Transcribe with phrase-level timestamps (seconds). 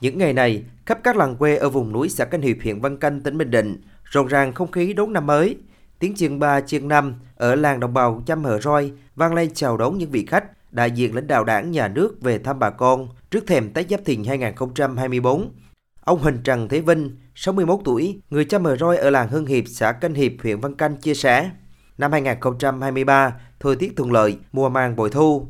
[0.00, 2.96] Những ngày này, khắp các làng quê ở vùng núi xã Canh Hiệp huyện Văn
[2.96, 5.56] Canh, tỉnh Bình Định, rộn ràng không khí đón năm mới.
[5.98, 9.76] Tiếng chiêng ba chiêng năm ở làng đồng bào chăm hờ roi vang lên chào
[9.76, 13.08] đón những vị khách, đại diện lãnh đạo đảng nhà nước về thăm bà con
[13.30, 15.52] trước thềm Tết Giáp Thìn 2024.
[16.04, 19.64] Ông Huỳnh Trần Thế Vinh, 61 tuổi, người chăm hờ roi ở làng Hưng Hiệp,
[19.66, 21.50] xã Canh Hiệp, huyện Văn Canh chia sẻ.
[21.98, 25.46] Năm 2023, thời tiết thuận lợi, mùa màng bội thu.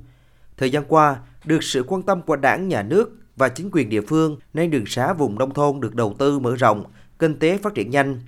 [0.57, 4.01] Thời gian qua, được sự quan tâm của đảng, nhà nước và chính quyền địa
[4.01, 6.85] phương nên đường xá vùng nông thôn được đầu tư mở rộng,
[7.19, 8.21] kinh tế phát triển nhanh.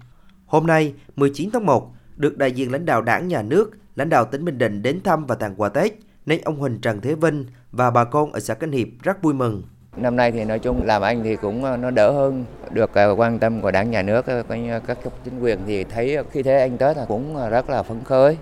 [0.46, 4.24] Hôm nay, 19 tháng 1, được đại diện lãnh đạo đảng, nhà nước, lãnh đạo
[4.24, 5.92] tỉnh Bình Định đến thăm và tặng quà Tết,
[6.27, 9.34] nên ông Huỳnh Trần Thế Vinh và bà con ở xã Canh Hiệp rất vui
[9.34, 9.62] mừng.
[9.96, 13.14] Năm nay thì nói chung làm anh thì cũng ờ, nó đỡ hơn, được ờ,
[13.16, 14.42] quan tâm của đảng nhà nước, ờ,
[14.86, 18.36] các cấp chính quyền thì thấy khi thế anh Tết cũng rất là phấn khởi.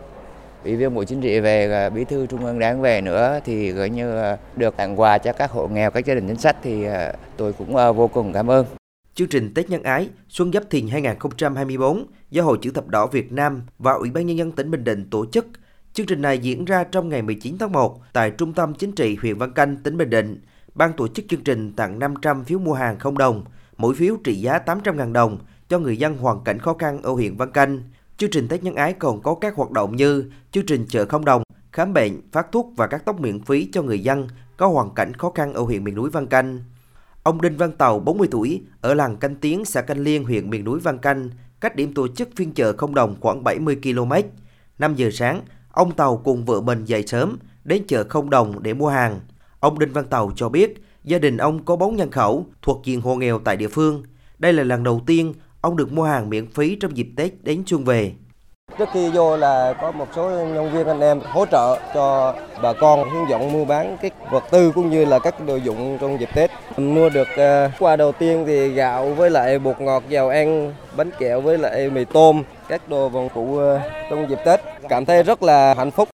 [0.64, 3.72] Ủy viên Bộ Chính trị về à, Bí thư Trung ương Đảng về nữa thì
[3.72, 6.56] gọi như à, được tặng quà cho các hộ nghèo, các gia đình chính sách
[6.62, 8.66] thì à, tôi cũng vô cùng cảm ơn.
[9.14, 13.32] Chương trình Tết Nhân Ái Xuân Giáp Thìn 2024 do Hội Chữ Thập Đỏ Việt
[13.32, 15.46] Nam và Ủy ban Nhân dân tỉnh Bình Định tổ chức.
[15.92, 19.16] Chương trình này diễn ra trong ngày 19 tháng 1 tại Trung tâm Chính trị
[19.22, 20.40] huyện Văn Canh, tỉnh Bình Định
[20.78, 23.44] ban tổ chức chương trình tặng 500 phiếu mua hàng không đồng,
[23.76, 27.36] mỗi phiếu trị giá 800.000 đồng cho người dân hoàn cảnh khó khăn ở huyện
[27.36, 27.82] Văn Canh.
[28.18, 31.24] Chương trình Tết Nhân Ái còn có các hoạt động như chương trình chợ không
[31.24, 34.94] đồng, khám bệnh, phát thuốc và cắt tóc miễn phí cho người dân có hoàn
[34.94, 36.60] cảnh khó khăn ở huyện miền núi Văn Canh.
[37.22, 40.64] Ông Đinh Văn Tàu, 40 tuổi, ở làng Canh Tiến, xã Canh Liên, huyện miền
[40.64, 41.30] núi Văn Canh,
[41.60, 44.12] cách điểm tổ chức phiên chợ không đồng khoảng 70 km.
[44.78, 48.74] 5 giờ sáng, ông Tàu cùng vợ mình dậy sớm đến chợ không đồng để
[48.74, 49.20] mua hàng.
[49.60, 53.00] Ông Đinh Văn Tàu cho biết gia đình ông có 4 nhân khẩu thuộc diện
[53.00, 54.02] hộ nghèo tại địa phương.
[54.38, 57.62] Đây là lần đầu tiên ông được mua hàng miễn phí trong dịp Tết đến
[57.66, 58.12] xuân về.
[58.78, 62.72] Trước khi vô là có một số nhân viên anh em hỗ trợ cho bà
[62.72, 66.20] con hướng dẫn mua bán các vật tư cũng như là các đồ dụng trong
[66.20, 66.50] dịp Tết.
[66.76, 71.10] Mua được uh, quà đầu tiên thì gạo với lại bột ngọt giàu ăn, bánh
[71.18, 74.60] kẹo với lại mì tôm, các đồ vòng phụ uh, trong dịp Tết.
[74.88, 76.08] Cảm thấy rất là hạnh phúc.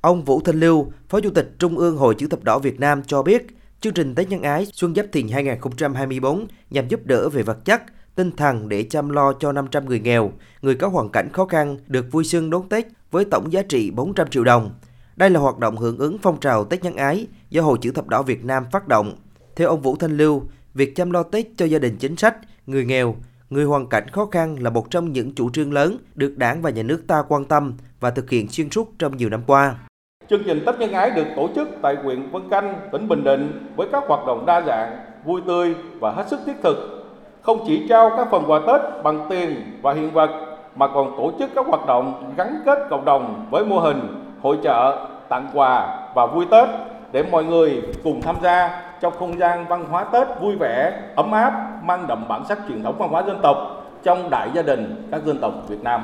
[0.00, 3.02] Ông Vũ Thanh Lưu, Phó Chủ tịch Trung ương Hội Chữ Thập Đỏ Việt Nam
[3.06, 3.46] cho biết,
[3.80, 7.82] chương trình Tết Nhân Ái Xuân Giáp Thìn 2024 nhằm giúp đỡ về vật chất,
[8.20, 10.32] tinh thần để chăm lo cho 500 người nghèo,
[10.62, 13.90] người có hoàn cảnh khó khăn được vui xuân đón Tết với tổng giá trị
[13.90, 14.70] 400 triệu đồng.
[15.16, 18.08] Đây là hoạt động hưởng ứng phong trào Tết Nhân Ái do Hội Chữ Thập
[18.08, 19.12] Đỏ Việt Nam phát động.
[19.56, 20.42] Theo ông Vũ Thanh Lưu,
[20.74, 22.36] việc chăm lo Tết cho gia đình chính sách,
[22.66, 23.16] người nghèo,
[23.50, 26.70] người hoàn cảnh khó khăn là một trong những chủ trương lớn được Đảng và
[26.70, 29.74] Nhà nước ta quan tâm và thực hiện xuyên suốt trong nhiều năm qua.
[30.30, 33.72] Chương trình Tết Nhân Ái được tổ chức tại huyện Vân Canh, tỉnh Bình Định
[33.76, 36.99] với các hoạt động đa dạng, vui tươi và hết sức thiết thực.
[37.42, 40.30] Không chỉ trao các phần quà Tết bằng tiền và hiện vật
[40.76, 44.58] mà còn tổ chức các hoạt động gắn kết cộng đồng với mô hình hội
[44.62, 46.68] trợ, tặng quà và vui Tết
[47.12, 51.32] để mọi người cùng tham gia trong không gian văn hóa Tết vui vẻ, ấm
[51.32, 53.56] áp, mang đậm bản sắc truyền thống văn hóa dân tộc
[54.02, 56.00] trong đại gia đình các dân tộc Việt Nam.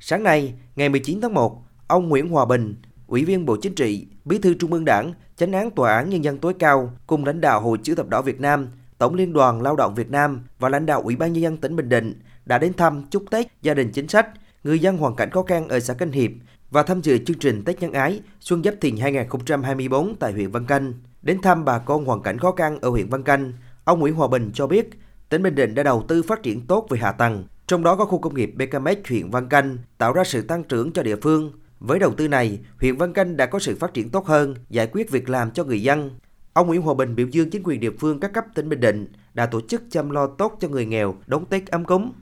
[0.00, 1.56] Sáng nay, ngày 19 tháng 1,
[1.88, 2.74] ông Nguyễn Hòa Bình,
[3.06, 6.24] Ủy viên Bộ Chính trị, Bí thư Trung ương Đảng, Chánh án Tòa án Nhân
[6.24, 8.68] dân tối cao cùng lãnh đạo Hội Chữ thập đỏ Việt Nam,
[9.00, 11.76] Tổng Liên đoàn Lao động Việt Nam và lãnh đạo Ủy ban Nhân dân tỉnh
[11.76, 14.28] Bình Định đã đến thăm chúc Tết gia đình chính sách,
[14.64, 16.30] người dân hoàn cảnh khó khăn ở xã Canh Hiệp
[16.70, 20.66] và tham dự chương trình Tết Nhân Ái Xuân Giáp Thìn 2024 tại huyện Văn
[20.66, 20.92] Canh.
[21.22, 23.52] Đến thăm bà con hoàn cảnh khó khăn ở huyện Văn Canh,
[23.84, 24.90] ông Nguyễn Hòa Bình cho biết
[25.28, 28.04] tỉnh Bình Định đã đầu tư phát triển tốt về hạ tầng, trong đó có
[28.04, 31.52] khu công nghiệp BKMX huyện Văn Canh tạo ra sự tăng trưởng cho địa phương,
[31.80, 34.86] với đầu tư này, huyện Văn Canh đã có sự phát triển tốt hơn, giải
[34.92, 36.10] quyết việc làm cho người dân.
[36.52, 39.06] Ông Nguyễn Hòa Bình biểu dương chính quyền địa phương các cấp tỉnh Bình Định
[39.34, 42.12] đã tổ chức chăm lo tốt cho người nghèo đón Tết ấm cúng.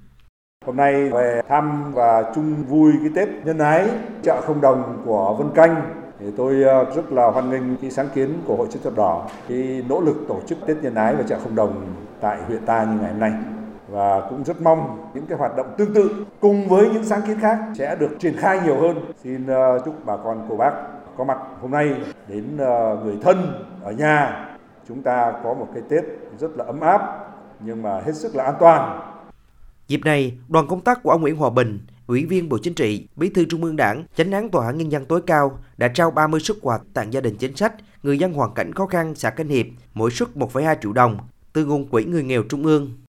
[0.66, 3.88] Hôm nay về thăm và chung vui cái Tết nhân ái
[4.22, 5.82] chợ không đồng của Vân Canh
[6.20, 9.28] thì tôi ờ, rất là hoan nghênh cái sáng kiến của Hội chữ thập đỏ,
[9.48, 12.84] cái nỗ lực tổ chức Tết nhân ái và chợ không đồng tại huyện ta
[12.84, 13.32] như ngày hôm nay
[13.88, 17.40] và cũng rất mong những cái hoạt động tương tự cùng với những sáng kiến
[17.40, 18.96] khác sẽ được triển khai nhiều hơn.
[19.22, 20.72] Xin ờ, chúc bà con cô bác
[21.18, 21.94] có mặt hôm nay
[22.28, 24.48] đến ờ, người thân ở nhà
[24.88, 26.04] chúng ta có một cái Tết
[26.38, 27.00] rất là ấm áp
[27.60, 29.00] nhưng mà hết sức là an toàn.
[29.88, 33.08] Dịp này, đoàn công tác của ông Nguyễn Hòa Bình, Ủy viên Bộ Chính trị,
[33.16, 36.10] Bí thư Trung ương Đảng, Chánh án Tòa án Nhân dân tối cao đã trao
[36.10, 39.30] 30 xuất quà tặng gia đình chính sách, người dân hoàn cảnh khó khăn xã
[39.30, 41.18] Canh Hiệp, mỗi suất 1,2 triệu đồng
[41.52, 42.92] từ nguồn quỹ người nghèo trung ương.